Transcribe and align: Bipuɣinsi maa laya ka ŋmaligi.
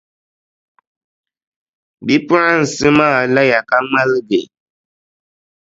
Bipuɣinsi 2.05 2.87
maa 2.97 3.19
laya 3.33 3.59
ka 3.69 3.77
ŋmaligi. 3.83 4.41